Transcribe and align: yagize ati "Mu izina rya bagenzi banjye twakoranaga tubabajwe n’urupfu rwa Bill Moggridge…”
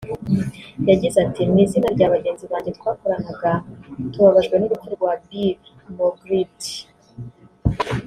yagize 0.89 1.17
ati 1.25 1.41
"Mu 1.49 1.57
izina 1.63 1.87
rya 1.95 2.11
bagenzi 2.13 2.45
banjye 2.51 2.71
twakoranaga 2.77 3.51
tubabajwe 4.11 4.55
n’urupfu 4.57 4.87
rwa 4.95 5.11
Bill 5.25 5.51
Moggridge…” 5.95 6.71